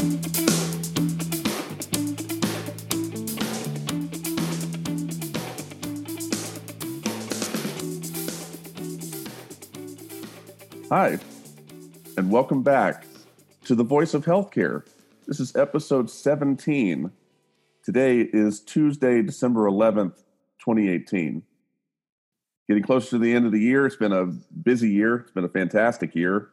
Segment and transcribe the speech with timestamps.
[0.00, 0.06] Hi,
[12.16, 13.04] and welcome back
[13.66, 14.86] to the Voice of Healthcare.
[15.26, 17.10] This is episode 17.
[17.84, 20.16] Today is Tuesday, December 11th,
[20.60, 21.42] 2018.
[22.66, 23.84] Getting close to the end of the year.
[23.84, 26.48] It's been a busy year, it's been a fantastic year.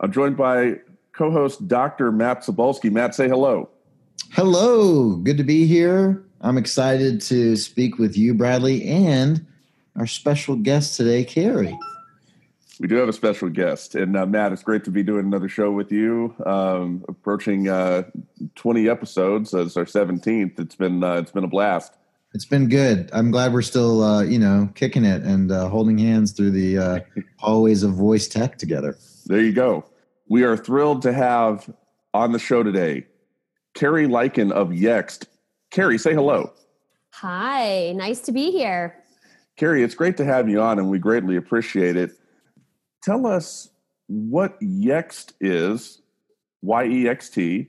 [0.00, 0.76] I'm joined by
[1.12, 2.12] co host Dr.
[2.12, 2.90] Matt Cybulsky.
[2.90, 3.68] Matt, say hello.
[4.30, 6.24] Hello, good to be here.
[6.40, 9.46] I'm excited to speak with you, Bradley, and
[9.96, 11.78] our special guest today, Carrie.
[12.80, 15.48] We do have a special guest, and uh, Matt, it's great to be doing another
[15.48, 16.34] show with you.
[16.44, 18.04] Um, approaching uh,
[18.56, 20.58] 20 episodes as our 17th.
[20.58, 21.92] It's been uh, it's been a blast.
[22.34, 23.10] It's been good.
[23.12, 26.78] I'm glad we're still uh, you know kicking it and uh, holding hands through the
[26.78, 27.00] uh,
[27.36, 28.96] hallways of voice tech together.
[29.26, 29.84] There you go.
[30.28, 31.72] We are thrilled to have
[32.14, 33.06] on the show today
[33.74, 35.26] Carrie Liken of Yext.
[35.70, 36.52] Carrie, say hello.
[37.14, 38.96] Hi, nice to be here.
[39.56, 42.12] Carrie, it's great to have you on, and we greatly appreciate it
[43.02, 43.68] tell us
[44.06, 46.00] what Yext is,
[46.62, 47.68] Y E X T,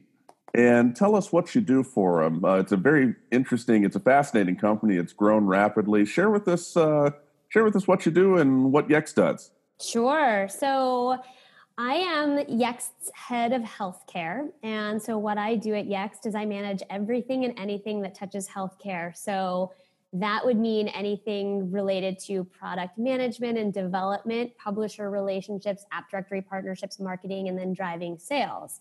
[0.53, 2.45] and tell us what you do for them.
[2.45, 4.95] Uh, it's a very interesting, it's a fascinating company.
[4.95, 6.05] It's grown rapidly.
[6.05, 7.11] Share with us, uh,
[7.49, 9.51] share with us what you do and what Yext does.
[9.81, 10.47] Sure.
[10.49, 11.19] So.
[11.77, 14.49] I am Yext's head of healthcare.
[14.61, 18.47] And so, what I do at Yext is I manage everything and anything that touches
[18.47, 19.15] healthcare.
[19.17, 19.71] So,
[20.13, 26.99] that would mean anything related to product management and development, publisher relationships, app directory partnerships,
[26.99, 28.79] marketing, and then driving sales.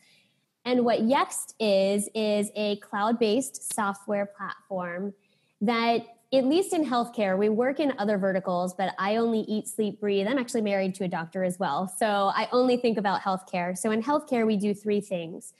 [0.66, 5.14] And what Yext is, is a cloud based software platform
[5.62, 10.00] that, at least in healthcare, we work in other verticals, but I only eat, sleep,
[10.00, 10.26] breathe.
[10.26, 11.86] I'm actually married to a doctor as well.
[11.86, 13.76] So I only think about healthcare.
[13.76, 15.52] So in healthcare, we do three things.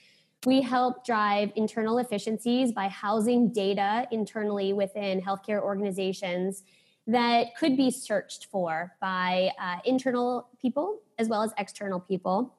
[0.46, 6.62] We help drive internal efficiencies by housing data internally within healthcare organizations
[7.06, 12.54] that could be searched for by uh, internal people as well as external people.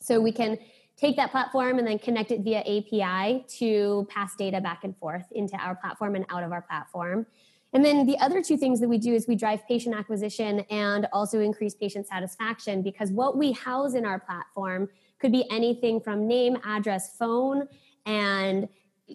[0.00, 0.58] So we can
[0.96, 5.24] take that platform and then connect it via API to pass data back and forth
[5.32, 7.26] into our platform and out of our platform.
[7.74, 11.08] And then the other two things that we do is we drive patient acquisition and
[11.12, 16.28] also increase patient satisfaction because what we house in our platform could be anything from
[16.28, 17.68] name, address, phone,
[18.06, 18.68] and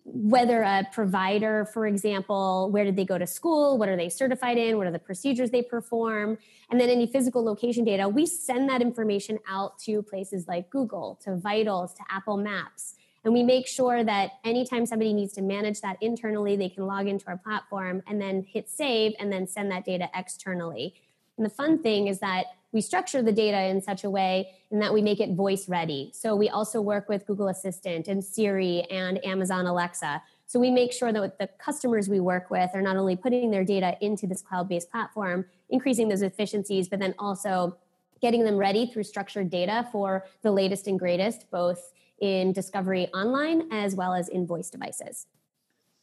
[0.04, 3.78] whether a provider, for example, where did they go to school?
[3.78, 4.78] What are they certified in?
[4.78, 6.38] What are the procedures they perform?
[6.70, 11.18] And then any physical location data, we send that information out to places like Google,
[11.24, 12.96] to Vitals, to Apple Maps.
[13.24, 17.08] And we make sure that anytime somebody needs to manage that internally, they can log
[17.08, 20.94] into our platform and then hit save and then send that data externally.
[21.38, 24.80] And the fun thing is that we structure the data in such a way in
[24.80, 26.12] that we make it voice ready.
[26.14, 30.22] So we also work with Google Assistant and Siri and Amazon Alexa.
[30.46, 33.64] So we make sure that the customers we work with are not only putting their
[33.64, 37.78] data into this cloud-based platform, increasing those efficiencies, but then also
[38.22, 43.72] getting them ready through structured data for the latest and greatest, both in discovery online
[43.72, 45.26] as well as in voice devices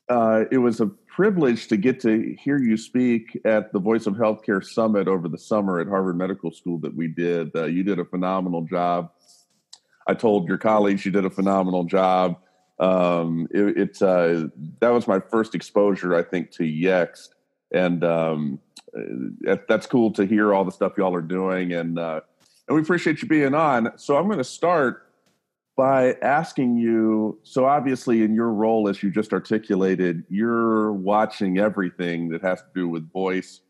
[0.08, 4.14] uh, it was a privilege to get to hear you speak at the Voice of
[4.14, 7.54] Healthcare Summit over the summer at Harvard Medical School that we did.
[7.56, 9.10] Uh, you did a phenomenal job.
[10.06, 12.36] I told your colleagues you did a phenomenal job.
[12.78, 14.46] Um, it, it's uh,
[14.80, 17.30] that was my first exposure, I think, to Yext,
[17.72, 18.60] and um,
[18.96, 22.20] uh, that's cool to hear all the stuff y'all are doing, and uh,
[22.68, 23.92] and we appreciate you being on.
[23.96, 25.05] So I'm going to start
[25.76, 32.28] by asking you so obviously in your role as you just articulated you're watching everything
[32.30, 33.60] that has to do with voice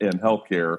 [0.00, 0.78] and healthcare.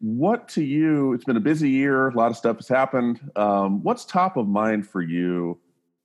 [0.00, 3.20] What to you it's been a busy year a lot of stuff has happened.
[3.36, 5.60] Um, what's top of mind for you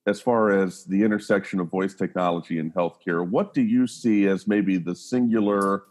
[0.06, 3.28] as far as the intersection of voice technology and healthcare?
[3.28, 5.84] What do you see as maybe the singular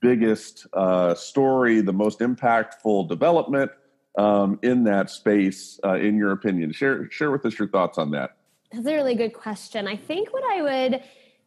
[0.00, 3.70] biggest uh, story the most impactful development
[4.16, 6.72] um, in that space, uh, in your opinion?
[6.72, 8.36] Share share with us your thoughts on that.
[8.72, 9.86] That's a really good question.
[9.86, 11.02] I think what I would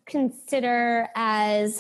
[0.06, 1.80] consider as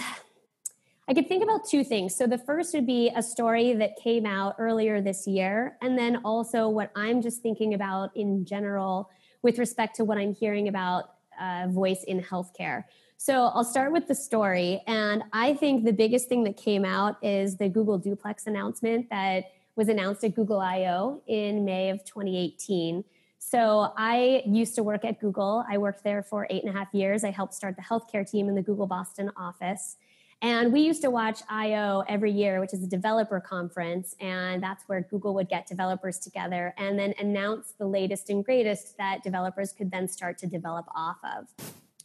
[1.08, 2.16] I could think about two things.
[2.16, 6.18] So the first would be a story that came out earlier this year, and then
[6.18, 9.10] also what I'm just thinking about in general
[9.42, 12.84] with respect to what I'm hearing about uh, voice in healthcare.
[13.18, 17.18] So I'll start with the story, and I think the biggest thing that came out
[17.24, 19.46] is the Google Duplex announcement that
[19.80, 23.06] was announced at Google I/O in May of 2018.
[23.38, 25.64] So I used to work at Google.
[25.70, 27.24] I worked there for eight and a half years.
[27.24, 29.96] I helped start the healthcare team in the Google Boston office.
[30.42, 34.84] And we used to watch I/O every year, which is a developer conference, and that's
[34.88, 39.72] where Google would get developers together and then announce the latest and greatest that developers
[39.72, 41.48] could then start to develop off of.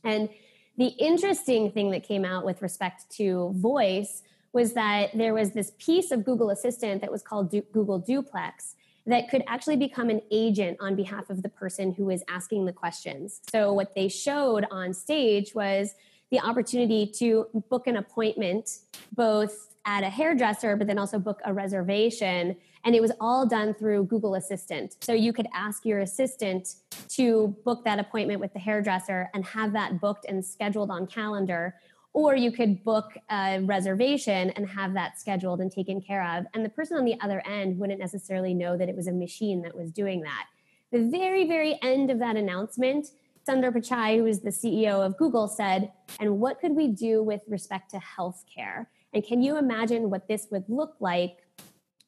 [0.04, 0.28] And
[0.76, 4.22] the interesting thing that came out with respect to voice
[4.54, 8.76] was that there was this piece of Google Assistant that was called du- Google Duplex
[9.06, 12.72] that could actually become an agent on behalf of the person who is asking the
[12.72, 13.42] questions.
[13.50, 15.94] So, what they showed on stage was
[16.30, 18.78] the opportunity to book an appointment
[19.12, 22.56] both at a hairdresser, but then also book a reservation.
[22.84, 24.96] And it was all done through Google Assistant.
[25.00, 26.74] So you could ask your assistant
[27.10, 31.74] to book that appointment with the hairdresser and have that booked and scheduled on calendar.
[32.14, 36.46] Or you could book a reservation and have that scheduled and taken care of.
[36.54, 39.60] And the person on the other end wouldn't necessarily know that it was a machine
[39.62, 40.46] that was doing that.
[40.92, 43.08] The very, very end of that announcement,
[43.46, 45.90] Sundar Pichai, who is the CEO of Google, said,
[46.20, 48.86] And what could we do with respect to healthcare?
[49.12, 51.38] And can you imagine what this would look like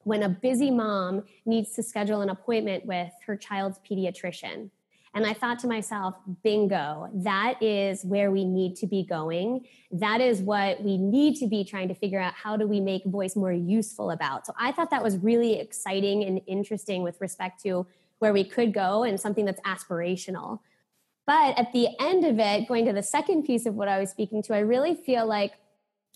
[0.05, 4.71] when a busy mom needs to schedule an appointment with her child's pediatrician?
[5.17, 6.15] And I thought to myself,
[6.45, 9.67] bingo, that is where we need to be going.
[9.91, 13.03] That is what we need to be trying to figure out how do we make
[13.07, 14.45] voice more useful about.
[14.45, 17.87] So I thought that was really exciting and interesting with respect to
[18.19, 20.61] where we could go and something that's aspirational.
[21.27, 24.11] But at the end of it, going to the second piece of what I was
[24.11, 25.55] speaking to, I really feel like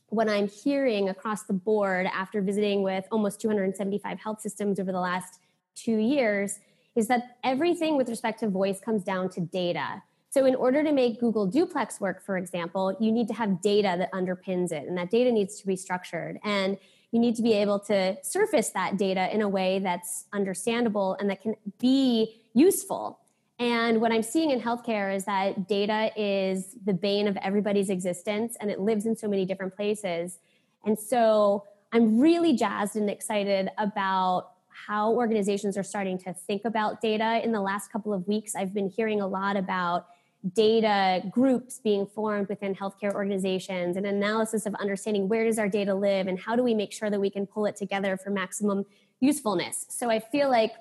[0.09, 5.01] what I'm hearing across the board after visiting with almost 275 health systems over the
[5.01, 5.41] last
[5.75, 6.59] two years
[6.97, 10.03] is that everything with respect to voice comes down to data.
[10.31, 13.97] So, in order to make Google Duplex work, for example, you need to have data
[13.99, 16.39] that underpins it, and that data needs to be structured.
[16.45, 16.79] And
[17.11, 21.29] you need to be able to surface that data in a way that's understandable and
[21.29, 23.19] that can be useful.
[23.59, 28.57] And what I'm seeing in healthcare is that data is the bane of everybody's existence
[28.61, 30.39] and it lives in so many different places.
[30.87, 34.53] And so I'm really jazzed and excited about
[34.87, 37.41] how organizations are starting to think about data.
[37.45, 40.07] In the last couple of weeks, I've been hearing a lot about
[40.55, 45.95] data groups being formed within healthcare organizations and analysis of understanding where does our data
[45.95, 48.87] live and how do we make sure that we can pull it together for maximum
[49.21, 49.87] usefulness.
[49.91, 50.73] So I feel like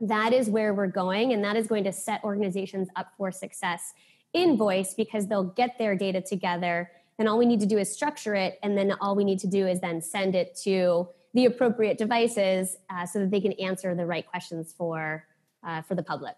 [0.00, 3.92] that is where we're going and that is going to set organizations up for success
[4.32, 7.92] in voice because they'll get their data together and all we need to do is
[7.92, 11.46] structure it and then all we need to do is then send it to the
[11.46, 15.24] appropriate devices uh, so that they can answer the right questions for
[15.66, 16.36] uh, for the public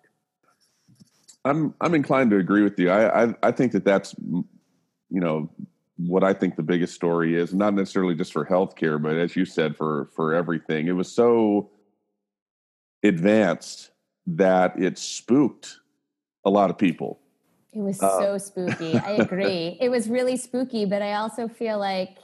[1.44, 4.44] i'm i'm inclined to agree with you I, I i think that that's you
[5.11, 5.50] know
[5.97, 9.44] what i think the biggest story is not necessarily just for healthcare but as you
[9.44, 11.71] said for for everything it was so
[13.03, 13.91] advanced
[14.27, 15.79] that it spooked
[16.44, 17.21] a lot of people.
[17.73, 18.99] It was uh, so spooky.
[18.99, 19.79] I agree.
[19.81, 22.19] it was really spooky, but I also feel like,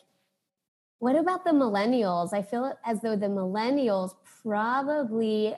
[0.98, 2.32] what about the millennials?
[2.32, 5.54] I feel as though the millennials probably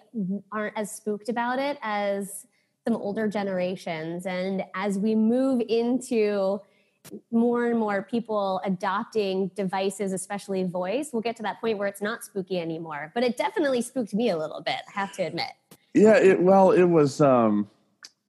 [0.52, 2.46] aren't as spooked about it as
[2.86, 4.26] some older generations.
[4.26, 6.60] And as we move into
[7.30, 12.02] more and more people adopting devices, especially voice, we'll get to that point where it's
[12.02, 13.10] not spooky anymore.
[13.14, 15.50] But it definitely spooked me a little bit, I have to admit.
[15.94, 17.68] Yeah, it well, it was um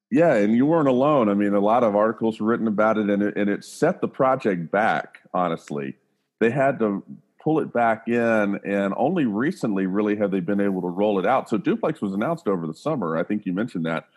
[0.09, 1.29] yeah, and you weren't alone.
[1.29, 3.99] I mean, a lot of articles were written about it and it and it set
[3.99, 5.95] the project back, honestly.
[6.41, 7.03] They had to
[7.39, 11.25] pull it back in and only recently really have they been able to roll it
[11.25, 11.47] out.
[11.47, 13.15] So duplex was announced over the summer.
[13.15, 14.07] I think you mentioned that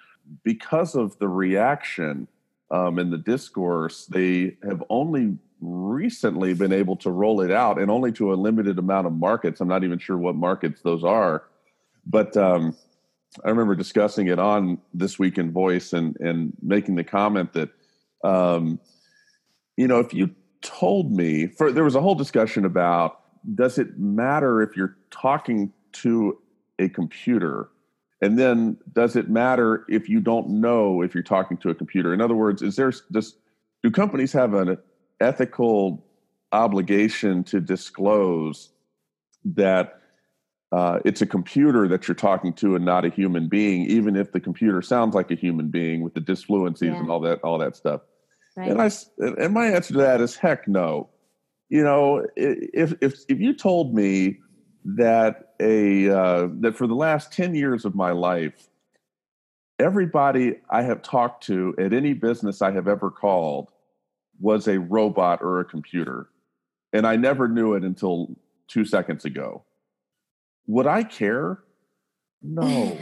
[0.43, 2.27] because of the reaction
[2.71, 7.91] um, in the discourse, they have only recently been able to roll it out and
[7.91, 9.61] only to a limited amount of markets.
[9.61, 11.45] I'm not even sure what markets those are,
[12.07, 12.75] but um,
[13.45, 17.69] I remember discussing it on this week in voice and and making the comment that
[18.23, 18.81] um,
[19.77, 23.21] you know if you told me for there was a whole discussion about
[23.55, 26.37] does it matter if you're talking to
[26.81, 27.69] a computer
[28.25, 32.15] and then, does it matter if you don't know if you're talking to a computer?
[32.15, 33.37] In other words, is there just
[33.83, 34.79] do companies have an
[35.21, 36.03] ethical
[36.51, 38.71] obligation to disclose
[39.45, 40.01] that
[40.73, 44.33] uh, it's a computer that you're talking to and not a human being, even if
[44.33, 46.99] the computer sounds like a human being with the disfluencies yeah.
[46.99, 48.01] and all that, all that stuff.
[48.57, 48.71] Right.
[48.71, 51.09] And I and my answer to that is heck no.
[51.69, 54.39] You know, if if if you told me
[54.85, 58.69] that a uh, that for the last 10 years of my life
[59.81, 63.71] everybody i have talked to at any business i have ever called
[64.41, 66.29] was a robot or a computer
[66.93, 68.37] and i never knew it until
[68.69, 69.65] two seconds ago
[70.67, 71.64] would i care
[72.45, 72.97] no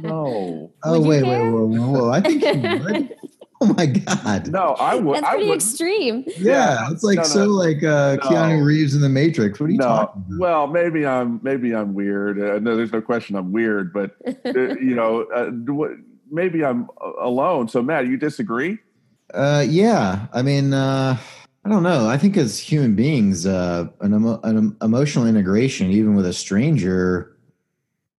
[0.00, 3.16] no oh wait wait wait wait i think you would
[3.60, 4.48] Oh my god!
[4.48, 5.16] No, I would.
[5.16, 6.24] That's pretty I would, extreme.
[6.38, 7.28] Yeah, it's like No, no.
[7.28, 8.28] so like uh, No.
[8.28, 9.58] Keanu Reeves in The Matrix.
[9.58, 9.84] What are you no.
[9.86, 10.38] talking about?
[10.38, 12.38] Well, maybe I'm maybe I'm weird.
[12.38, 15.50] Uh, no, there's no question I'm weird, but uh, you know, uh,
[16.30, 16.88] maybe I'm
[17.20, 17.68] alone.
[17.68, 18.78] So, Matt, you disagree?
[19.32, 21.16] Uh, yeah, I mean, uh,
[21.64, 22.08] I don't know.
[22.08, 27.33] I think as human beings, uh, an, emo- an emotional integration, even with a stranger,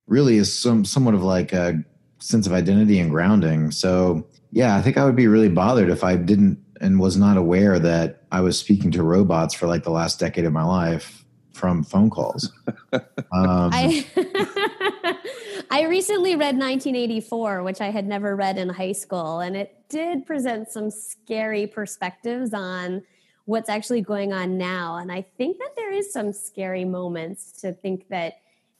[0.06, 1.82] really is some somewhat of like a
[2.18, 3.70] sense of identity and grounding.
[3.70, 7.36] So, yeah, I think I would be really bothered if I didn't and was not
[7.36, 11.24] aware that I was speaking to robots for like the last decade of my life
[11.52, 12.52] from phone calls.
[13.32, 14.06] Um, I
[15.70, 20.24] I recently read 1984, which I had never read in high school, and it did
[20.24, 23.02] present some scary perspectives on
[23.46, 24.96] what's actually going on now.
[24.96, 28.34] And I think that there is some scary moments to think that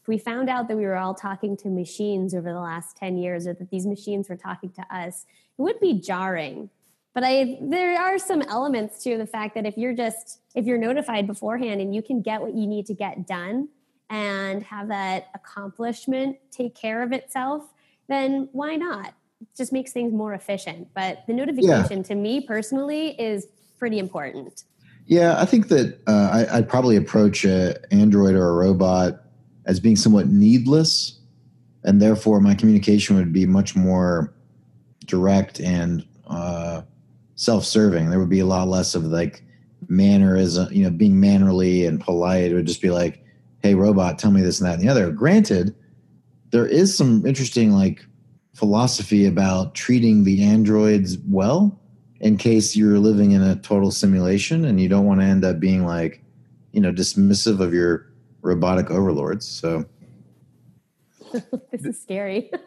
[0.05, 3.17] if we found out that we were all talking to machines over the last 10
[3.17, 5.25] years or that these machines were talking to us,
[5.59, 6.69] it would be jarring.
[7.15, 10.77] But I there are some elements to the fact that if you're just if you're
[10.77, 13.69] notified beforehand and you can get what you need to get done
[14.11, 17.73] and have that accomplishment take care of itself,
[18.07, 19.15] then why not?
[19.41, 20.89] It just makes things more efficient.
[20.95, 23.47] But the notification to me personally is
[23.79, 24.65] pretty important.
[25.07, 29.24] Yeah, I think that uh, I, I'd probably approach a Android or a robot
[29.67, 31.19] as being somewhat needless,
[31.85, 34.35] and therefore my communication would be much more
[35.07, 36.83] direct and uh,
[37.37, 38.11] self-serving.
[38.11, 39.43] There would be a lot less of like
[39.89, 42.51] mannerism, you know, being mannerly and polite.
[42.51, 43.25] It would just be like,
[43.63, 45.75] "Hey, robot, tell me this and that and the other." Granted,
[46.51, 48.05] there is some interesting like
[48.55, 51.79] philosophy about treating the androids well
[52.21, 55.59] in case you're living in a total simulation and you don't want to end up
[55.59, 56.23] being like,
[56.73, 58.07] you know, dismissive of your
[58.45, 59.47] robotic overlords.
[59.49, 59.85] So,
[61.33, 62.53] this is scary.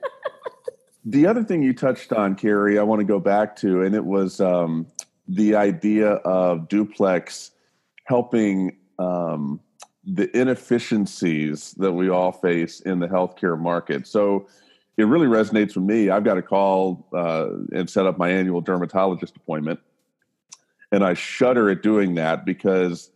[1.09, 4.03] The other thing you touched on, Carrie, I want to go back to, and it
[4.03, 4.87] was um,
[5.25, 7.51] the idea of duplex
[8.03, 9.61] helping um,
[10.03, 14.05] the inefficiencies that we all face in the healthcare market.
[14.05, 14.49] So
[14.97, 16.09] it really resonates with me.
[16.09, 19.79] I've got to call uh, and set up my annual dermatologist appointment,
[20.91, 23.11] and I shudder at doing that because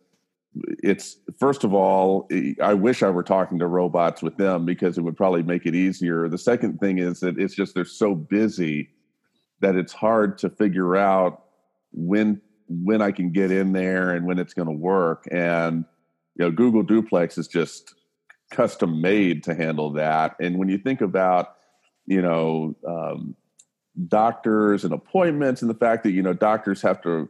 [0.84, 2.28] it's first of all
[2.62, 5.76] i wish i were talking to robots with them because it would probably make it
[5.76, 6.28] easier.
[6.28, 8.90] The second thing is that it's just they're so busy
[9.62, 11.44] that it's hard to figure out
[11.94, 15.26] when when i can get in there and when it's going to work.
[15.32, 15.86] And
[16.36, 17.96] you know google duplex is just
[18.52, 20.36] custom made to handle that.
[20.40, 21.56] And when you think about
[22.06, 23.36] you know um,
[24.08, 27.30] doctors and appointments and the fact that you know doctors have to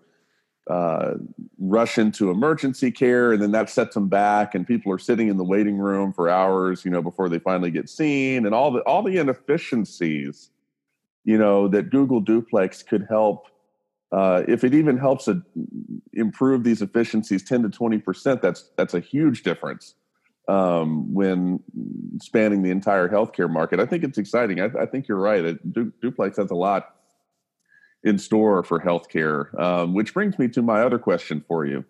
[0.72, 1.16] uh,
[1.60, 5.36] rush into emergency care and then that sets them back and people are sitting in
[5.36, 8.80] the waiting room for hours you know before they finally get seen and all the
[8.82, 10.50] all the inefficiencies
[11.26, 13.48] you know that google duplex could help
[14.14, 15.42] uh, if it even helps to
[16.14, 19.96] improve these efficiencies 10 to 20 percent that's that's a huge difference
[20.48, 21.60] um, when
[22.20, 23.80] spanning the entire healthcare market.
[23.80, 24.60] I think it's exciting.
[24.60, 25.44] I, I think you're right.
[25.44, 26.96] It- Du- duplex has a lot
[28.04, 31.86] in store for healthcare, um, which brings me to my other question for you.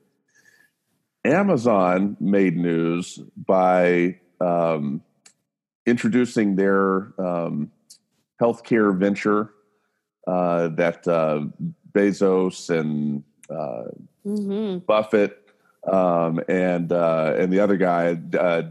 [1.24, 5.01] Amazon made news by um,
[5.86, 7.72] introducing their um,
[8.41, 9.53] healthcare venture
[10.27, 11.46] uh, that uh,
[11.94, 13.84] Bezos and uh,
[14.24, 15.38] hmm Buffett
[15.91, 18.63] um, and uh, and the other guy, uh,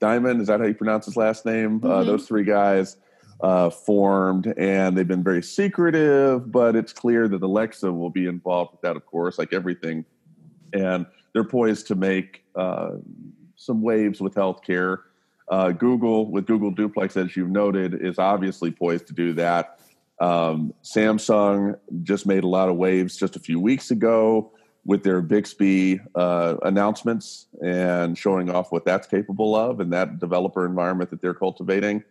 [0.00, 1.80] Diamond, is that how you pronounce his last name?
[1.84, 2.06] Uh, Mhm.
[2.06, 2.96] those three guys
[3.40, 6.50] uh, formed, and they've been very secretive.
[6.50, 10.04] But it's clear that Alexa will be involved with that, of course, like everything.
[10.72, 12.92] And they're poised to make uh,
[13.56, 14.98] some waves with healthcare.
[15.48, 19.78] Uh, Google, with Google Duplex, as you've noted, is obviously poised to do that.
[20.20, 24.52] Um, Samsung just made a lot of waves just a few weeks ago
[24.84, 30.66] with their Bixby uh, announcements and showing off what that's capable of and that developer
[30.66, 32.02] environment that they're cultivating.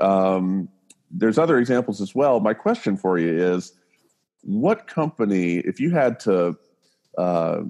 [0.00, 0.68] Um,
[1.16, 2.40] there's other examples as well.
[2.40, 3.72] My question for you is
[4.42, 6.56] what company, if you had to
[7.16, 7.62] uh,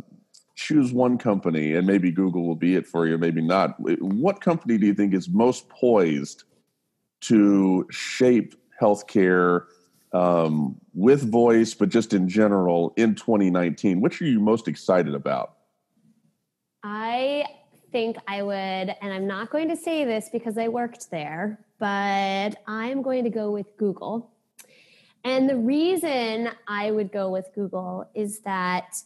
[0.56, 4.78] choose one company, and maybe Google will be it for you, maybe not, what company
[4.78, 6.44] do you think is most poised
[7.22, 9.66] to shape healthcare
[10.12, 14.00] um, with voice, but just in general in 2019?
[14.00, 15.56] Which are you most excited about?
[16.82, 17.46] I
[17.92, 22.62] think I would, and I'm not going to say this because I worked there, but
[22.66, 24.30] I'm going to go with Google.
[25.22, 28.96] And the reason I would go with Google is that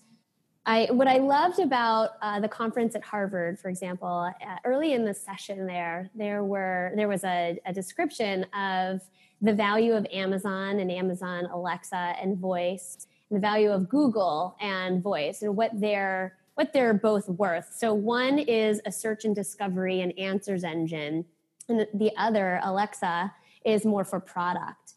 [0.65, 5.05] I, what I loved about uh, the conference at Harvard, for example, uh, early in
[5.05, 9.01] the session there, there were there was a, a description of
[9.43, 15.03] the value of Amazon and Amazon Alexa and voice, and the value of Google and
[15.03, 17.75] voice, and what they're what they're both worth.
[17.77, 21.25] So one is a search and discovery and answers engine,
[21.69, 23.33] and the other, Alexa,
[23.65, 24.95] is more for product.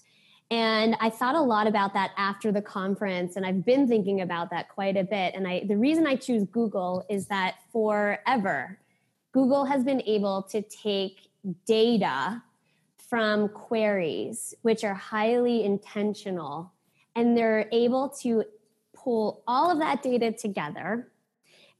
[0.50, 4.50] And I thought a lot about that after the conference, and I've been thinking about
[4.50, 5.34] that quite a bit.
[5.34, 8.78] And I, the reason I choose Google is that forever,
[9.32, 11.30] Google has been able to take
[11.66, 12.44] data
[12.98, 16.74] from queries, which are highly intentional,
[17.16, 18.44] and they're able to
[18.94, 21.08] pull all of that data together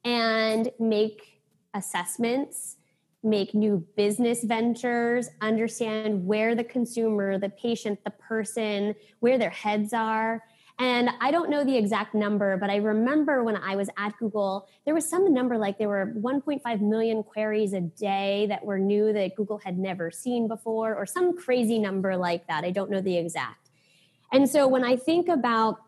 [0.04, 1.42] and make
[1.74, 2.78] assessments,
[3.24, 9.94] make new business ventures, understand where the consumer, the patient, the person, where their heads
[9.94, 10.44] are.
[10.80, 14.68] And I don't know the exact number, but I remember when I was at Google,
[14.86, 19.14] there was some number like there were 1.5 million queries a day that were new
[19.14, 22.64] that Google had never seen before, or some crazy number like that.
[22.64, 23.70] I don't know the exact.
[24.34, 25.82] And so when I think about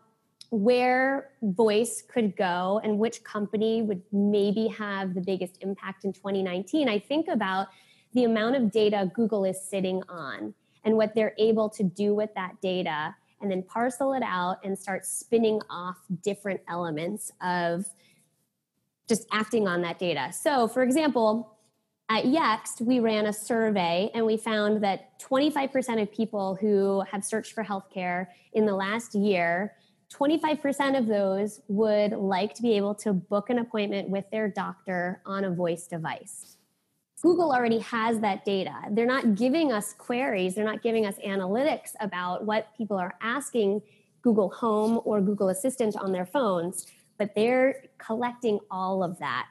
[0.54, 6.88] where voice could go and which company would maybe have the biggest impact in 2019,
[6.88, 7.68] I think about
[8.12, 12.30] the amount of data Google is sitting on and what they're able to do with
[12.34, 17.84] that data and then parcel it out and start spinning off different elements of
[19.08, 20.32] just acting on that data.
[20.32, 21.56] So, for example,
[22.08, 27.24] at Yext, we ran a survey and we found that 25% of people who have
[27.24, 29.74] searched for healthcare in the last year,
[30.14, 35.20] 25% of those would like to be able to book an appointment with their doctor
[35.26, 36.56] on a voice device.
[37.22, 38.74] Google already has that data.
[38.90, 43.80] They're not giving us queries, they're not giving us analytics about what people are asking
[44.22, 46.86] Google Home or Google Assistant on their phones,
[47.18, 49.46] but they're collecting all of that.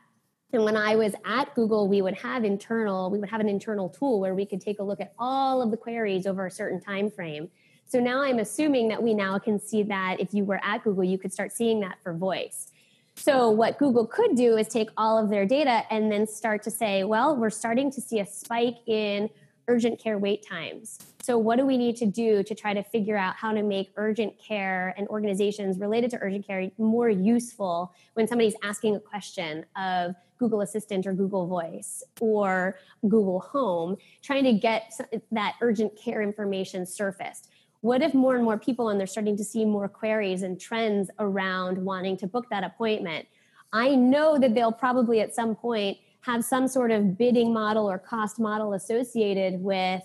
[0.53, 3.89] And when I was at Google, we would have internal, we would have an internal
[3.89, 6.79] tool where we could take a look at all of the queries over a certain
[6.79, 7.49] time frame.
[7.93, 11.03] So now I'm assuming that we now can see that if you were at Google,
[11.03, 12.71] you could start seeing that for voice.
[13.13, 16.71] So, what Google could do is take all of their data and then start to
[16.71, 19.29] say, well, we're starting to see a spike in
[19.67, 20.97] urgent care wait times.
[21.21, 23.91] So, what do we need to do to try to figure out how to make
[23.95, 29.67] urgent care and organizations related to urgent care more useful when somebody's asking a question
[29.77, 34.99] of Google Assistant or Google Voice or Google Home, trying to get
[35.31, 37.51] that urgent care information surfaced?
[37.83, 41.11] What if more and more people and they're starting to see more queries and trends
[41.19, 43.27] around wanting to book that appointment
[43.71, 47.99] i know that they'll probably at some point have some sort of bidding model or
[47.99, 50.03] cost model associated with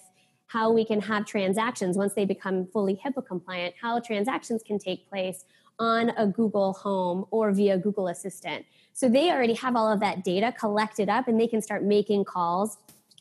[0.48, 5.08] how we can have transactions once they become fully HIPAA compliant, how transactions can take
[5.08, 5.44] place
[5.78, 8.64] on a Google Home or via Google Assistant.
[8.94, 12.24] So they already have all of that data collected up and they can start making
[12.24, 12.78] calls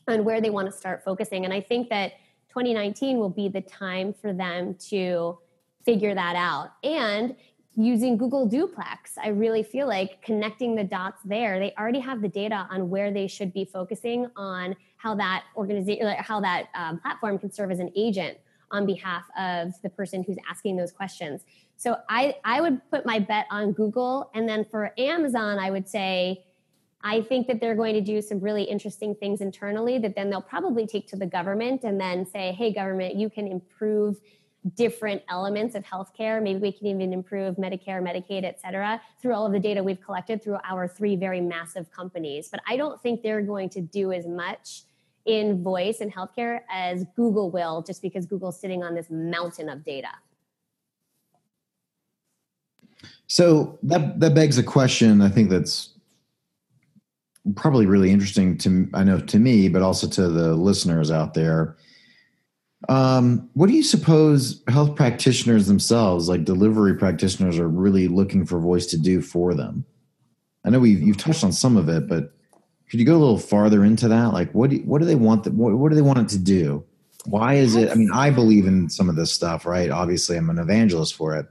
[0.08, 1.44] on where they want to start focusing.
[1.44, 2.14] And I think that
[2.58, 5.38] 2019 will be the time for them to
[5.84, 6.72] figure that out.
[6.82, 7.36] And
[7.76, 12.28] using Google Duplex, I really feel like connecting the dots there, they already have the
[12.28, 17.38] data on where they should be focusing on how that organization, how that um, platform
[17.38, 18.38] can serve as an agent
[18.72, 21.42] on behalf of the person who's asking those questions.
[21.76, 24.32] So I, I would put my bet on Google.
[24.34, 26.44] And then for Amazon, I would say,
[27.02, 30.42] I think that they're going to do some really interesting things internally that then they'll
[30.42, 34.20] probably take to the government and then say, hey, government, you can improve
[34.74, 36.42] different elements of healthcare.
[36.42, 40.00] Maybe we can even improve Medicare, Medicaid, et cetera, through all of the data we've
[40.00, 42.48] collected through our three very massive companies.
[42.50, 44.82] But I don't think they're going to do as much
[45.24, 49.84] in voice and healthcare as Google will, just because Google's sitting on this mountain of
[49.84, 50.08] data.
[53.28, 55.20] So that that begs a question.
[55.20, 55.90] I think that's
[57.56, 61.76] probably really interesting to I know to me, but also to the listeners out there.
[62.88, 68.60] Um, what do you suppose health practitioners themselves, like delivery practitioners, are really looking for
[68.60, 69.84] voice to do for them?
[70.64, 72.32] I know we've, you've touched on some of it, but
[72.88, 74.32] could you go a little farther into that?
[74.32, 75.44] Like, what do, what do they want?
[75.44, 76.84] The, what, what do they want it to do?
[77.26, 77.90] Why is it?
[77.90, 79.90] I mean, I believe in some of this stuff, right?
[79.90, 81.46] Obviously, I'm an evangelist for it.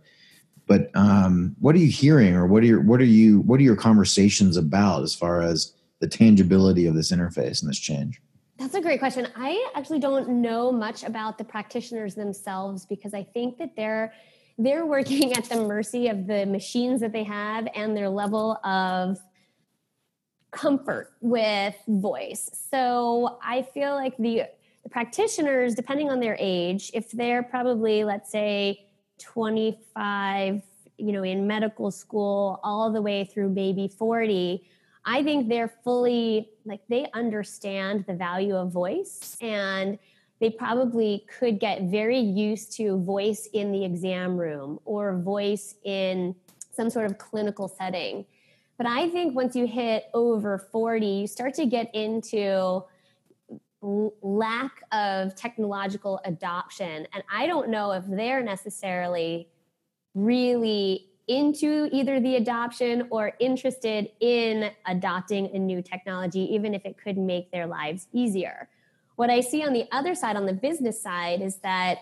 [0.65, 3.63] But um, what are you hearing, or what are your what are you what are
[3.63, 8.21] your conversations about as far as the tangibility of this interface and this change?
[8.57, 9.27] That's a great question.
[9.35, 14.13] I actually don't know much about the practitioners themselves because I think that they're
[14.57, 19.19] they're working at the mercy of the machines that they have and their level of
[20.51, 22.49] comfort with voice.
[22.71, 24.45] So I feel like the,
[24.81, 28.87] the practitioners, depending on their age, if they're probably, let's say,
[29.19, 30.61] 25,
[30.97, 34.67] you know, in medical school all the way through maybe 40,
[35.09, 39.97] I think they're fully like they understand the value of voice and
[40.41, 46.35] they probably could get very used to voice in the exam room or voice in
[46.75, 48.25] some sort of clinical setting.
[48.77, 52.83] But I think once you hit over 40, you start to get into
[53.81, 57.07] lack of technological adoption.
[57.13, 59.47] And I don't know if they're necessarily
[60.13, 66.97] really into either the adoption or interested in adopting a new technology, even if it
[66.97, 68.69] could make their lives easier.
[69.17, 71.99] What I see on the other side, on the business side, is that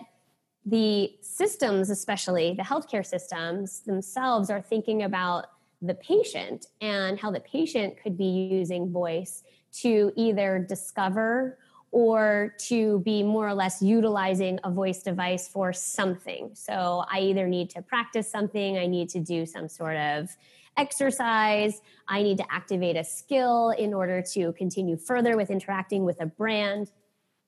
[0.64, 5.46] the systems, especially the healthcare systems themselves, are thinking about
[5.82, 11.58] the patient and how the patient could be using voice to either discover
[11.96, 16.50] or to be more or less utilizing a voice device for something.
[16.52, 20.28] So I either need to practice something, I need to do some sort of
[20.76, 26.20] exercise, I need to activate a skill in order to continue further with interacting with
[26.20, 26.92] a brand.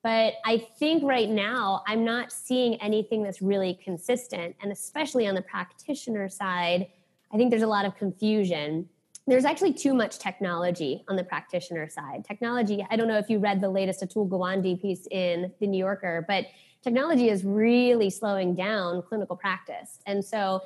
[0.01, 4.55] But I think right now, I'm not seeing anything that's really consistent.
[4.63, 6.87] And especially on the practitioner side,
[7.31, 8.89] I think there's a lot of confusion.
[9.29, 12.25] There's actually too much technology on the practitioner side.
[12.27, 15.77] Technology, I don't know if you read the latest Atul Gawande piece in The New
[15.77, 16.47] Yorker, but
[16.81, 19.99] technology is really slowing down clinical practice.
[20.07, 20.63] And so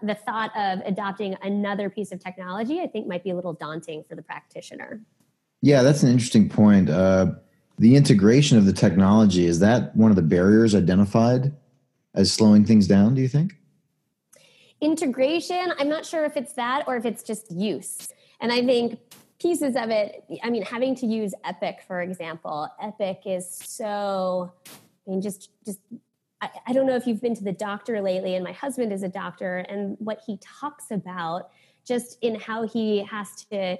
[0.00, 4.04] the thought of adopting another piece of technology, I think, might be a little daunting
[4.08, 5.00] for the practitioner.
[5.60, 6.90] Yeah, that's an interesting point.
[6.90, 7.32] Uh,
[7.80, 11.52] the integration of the technology is that one of the barriers identified
[12.14, 13.54] as slowing things down do you think
[14.84, 18.12] integration i'm not sure if it's that or if it's just use.
[18.40, 19.00] And i think
[19.40, 22.68] pieces of it i mean having to use epic for example.
[22.80, 25.80] Epic is so i mean just just
[26.40, 29.02] I, I don't know if you've been to the doctor lately and my husband is
[29.02, 31.50] a doctor and what he talks about
[31.86, 33.78] just in how he has to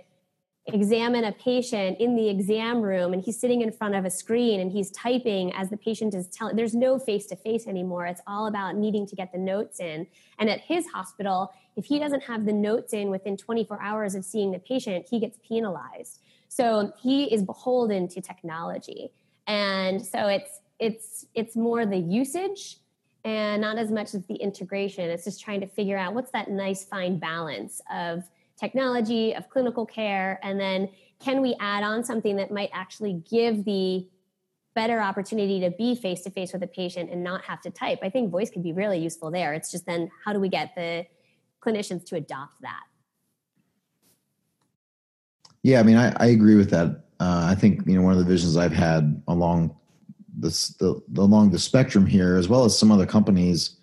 [0.67, 4.61] examine a patient in the exam room and he's sitting in front of a screen
[4.61, 8.07] and he's typing as the patient is telling there's no face to face anymore.
[8.07, 10.07] It's all about needing to get the notes in.
[10.39, 14.25] And at his hospital if he doesn't have the notes in within 24 hours of
[14.25, 16.21] seeing the patient he gets penalized.
[16.49, 19.11] So he is beholden to technology.
[19.47, 22.79] And so it's it's it's more the usage
[23.25, 25.11] and not as much as the integration.
[25.11, 28.25] It's just trying to figure out what's that nice fine balance of
[28.59, 30.89] technology, of clinical care, and then
[31.21, 34.09] can we add on something that might actually give the
[34.75, 38.01] better opportunity to be face to face with a patient and not have to type?
[38.03, 39.55] I think voice could be really useful there.
[39.55, 41.07] It's just then how do we get the
[41.65, 42.83] clinicians to adopt that?
[45.63, 47.05] Yeah, I mean, I, I agree with that.
[47.21, 49.75] Uh, I think you know one of the visions I've had along
[50.37, 53.79] this the, along the spectrum here, as well as some other companies,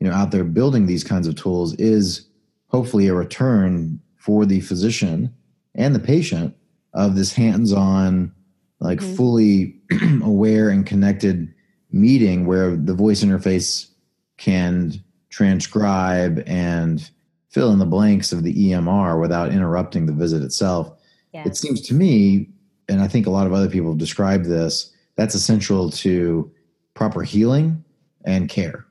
[0.00, 2.28] you know, out there building these kinds of tools, is
[2.68, 5.34] hopefully a return for the physician
[5.74, 6.54] and the patient
[6.92, 8.30] of this hands-on
[8.78, 9.14] like mm-hmm.
[9.14, 9.80] fully
[10.22, 11.48] aware and connected
[11.92, 13.88] meeting where the voice interface
[14.36, 14.92] can
[15.30, 17.10] transcribe and
[17.48, 20.92] fill in the blanks of the EMR without interrupting the visit itself.
[21.32, 21.46] Yes.
[21.46, 22.50] It seems to me,
[22.86, 26.52] and I think a lot of other people have described this, that's essential to
[26.92, 27.82] proper healing
[28.26, 28.84] and care.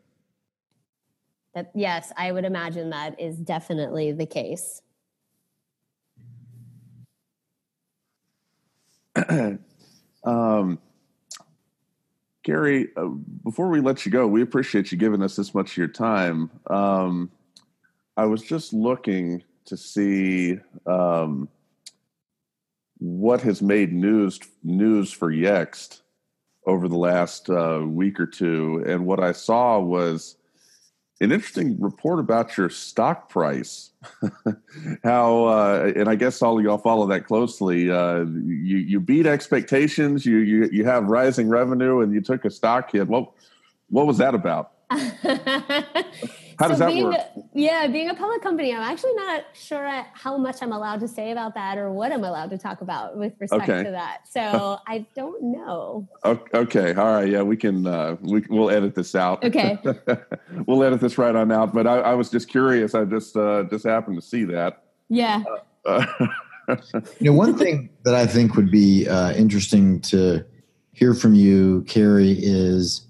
[1.53, 4.81] That, yes, I would imagine that is definitely the case.
[10.23, 10.79] um,
[12.43, 13.07] Carrie, uh,
[13.43, 16.49] before we let you go, we appreciate you giving us this much of your time.
[16.67, 17.31] Um,
[18.15, 21.49] I was just looking to see um,
[22.99, 26.01] what has made news news for Yext
[26.65, 30.37] over the last uh, week or two, and what I saw was
[31.19, 33.91] an interesting report about your stock price.
[35.03, 37.89] How uh, and I guess all y'all follow that closely.
[37.89, 40.25] Uh, you you beat expectations.
[40.25, 43.07] You you you have rising revenue, and you took a stock hit.
[43.07, 43.31] What
[43.89, 44.73] what was that about?
[46.59, 47.17] How does that being, work?
[47.53, 51.31] Yeah, being a public company, I'm actually not sure how much I'm allowed to say
[51.31, 53.83] about that or what I'm allowed to talk about with respect okay.
[53.83, 54.27] to that.
[54.27, 56.07] So I don't know.
[56.25, 59.43] Okay, all right, yeah, we can uh, we we'll edit this out.
[59.43, 59.77] Okay,
[60.65, 61.73] we'll edit this right on out.
[61.73, 62.95] But I, I was just curious.
[62.95, 64.83] I just uh, just happened to see that.
[65.09, 65.43] Yeah.
[65.85, 66.05] Uh,
[67.19, 70.43] you know, one thing that I think would be uh, interesting to
[70.93, 73.06] hear from you, Carrie, is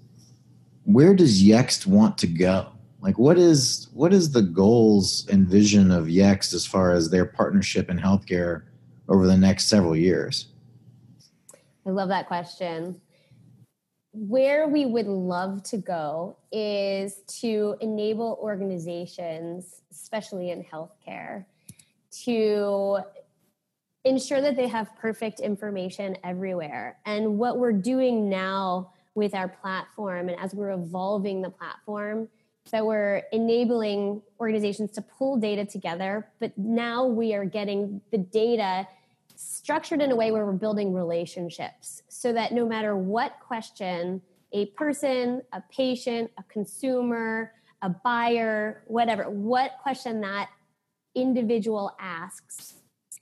[0.88, 2.72] where does Yext want to go?
[3.00, 7.24] like what is what is the goals and vision of yext as far as their
[7.24, 8.62] partnership in healthcare
[9.08, 10.48] over the next several years?
[11.86, 13.00] I love that question.
[14.12, 21.44] Where we would love to go is to enable organizations especially in healthcare
[22.24, 22.98] to
[24.04, 26.98] ensure that they have perfect information everywhere.
[27.04, 32.28] And what we're doing now with our platform and as we're evolving the platform
[32.70, 38.86] that we're enabling organizations to pull data together, but now we are getting the data
[39.36, 44.20] structured in a way where we're building relationships so that no matter what question
[44.52, 47.52] a person, a patient, a consumer,
[47.82, 50.48] a buyer, whatever, what question that
[51.14, 52.74] individual asks,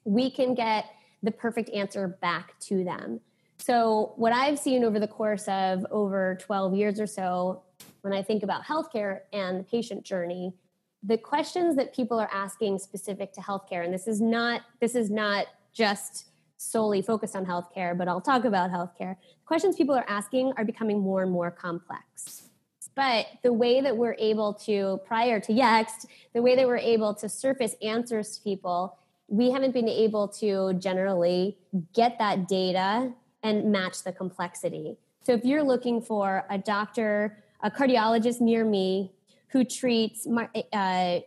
[0.05, 0.87] we can get
[1.23, 3.21] the perfect answer back to them.
[3.59, 7.63] So, what I've seen over the course of over 12 years or so,
[8.03, 10.55] when I think about healthcare and the patient journey,
[11.03, 15.11] the questions that people are asking specific to healthcare, and this is not this is
[15.11, 19.17] not just solely focused on healthcare, but I'll talk about healthcare.
[19.19, 22.49] The Questions people are asking are becoming more and more complex.
[22.95, 27.15] But the way that we're able to, prior to Yext, the way that we're able
[27.17, 28.97] to surface answers to people,
[29.29, 31.59] we haven't been able to generally
[31.93, 33.13] get that data
[33.47, 34.97] and match the complexity.
[35.23, 39.13] So if you're looking for a doctor, a cardiologist near me
[39.49, 40.27] who treats
[40.73, 41.21] uh,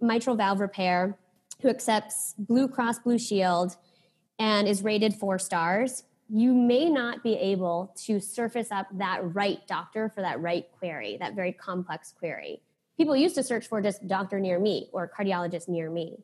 [0.00, 1.18] mitral valve repair,
[1.60, 3.76] who accepts Blue Cross Blue Shield
[4.38, 9.60] and is rated four stars, you may not be able to surface up that right
[9.66, 12.62] doctor for that right query, that very complex query.
[12.96, 16.16] People used to search for just doctor near me or cardiologist near me.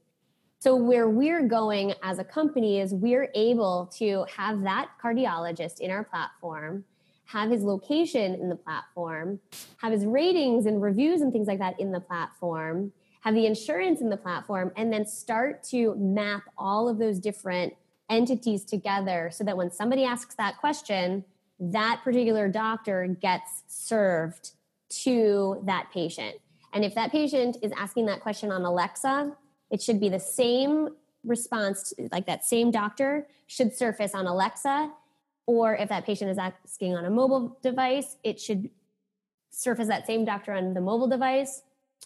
[0.61, 5.93] So, where we're going as a company is we're able to have that cardiologist in
[5.93, 6.85] our platform,
[7.27, 9.39] have his location in the platform,
[9.81, 14.01] have his ratings and reviews and things like that in the platform, have the insurance
[14.01, 17.73] in the platform, and then start to map all of those different
[18.11, 21.25] entities together so that when somebody asks that question,
[21.61, 24.53] that particular doctor gets served
[24.89, 26.37] to that patient.
[26.73, 29.37] And if that patient is asking that question on Alexa,
[29.71, 30.89] it should be the same
[31.25, 34.91] response, like that same doctor should surface on Alexa.
[35.47, 38.71] Or if that patient is asking on a mobile device, it should
[39.51, 41.63] surface that same doctor on the mobile device.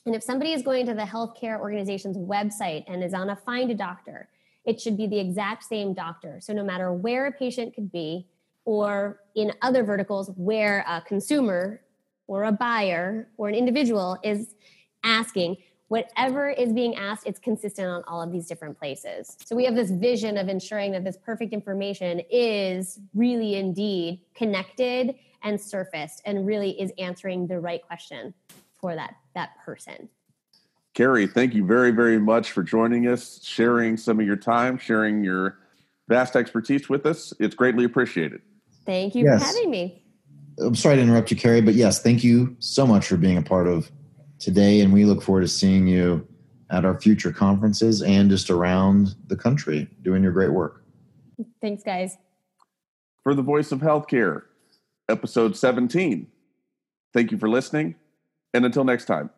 [0.06, 3.70] And if somebody is going to the healthcare organization's website and is on a find
[3.70, 4.28] a doctor,
[4.64, 6.38] it should be the exact same doctor.
[6.40, 8.26] So no matter where a patient could be,
[8.64, 11.80] or in other verticals where a consumer
[12.28, 14.54] or a buyer or an individual is
[15.02, 15.56] asking,
[15.92, 19.36] whatever is being asked, it's consistent on all of these different places.
[19.44, 25.14] So we have this vision of ensuring that this perfect information is really indeed connected
[25.42, 28.32] and surfaced and really is answering the right question
[28.80, 30.08] for that, that person.
[30.94, 35.22] Carrie, thank you very, very much for joining us, sharing some of your time, sharing
[35.22, 35.58] your
[36.08, 37.34] vast expertise with us.
[37.38, 38.40] It's greatly appreciated.
[38.86, 39.40] Thank you yes.
[39.42, 40.02] for having me.
[40.58, 43.42] I'm sorry to interrupt you, Carrie, but yes, thank you so much for being a
[43.42, 43.92] part of
[44.42, 46.26] today, and we look forward to seeing you
[46.70, 50.84] at our future conferences and just around the country doing your great work.
[51.60, 52.18] Thanks, guys.
[53.22, 54.42] For the Voice of Healthcare,
[55.08, 56.26] episode 17.
[57.14, 57.94] Thank you for listening,
[58.52, 59.30] and until next time.